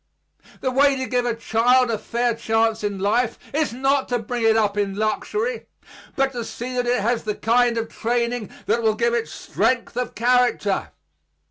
[0.61, 4.43] The way to give a child a fair chance in life is not to bring
[4.43, 5.67] it up in luxury,
[6.15, 9.95] but to see that it has the kind of training that will give it strength
[9.95, 10.89] of character.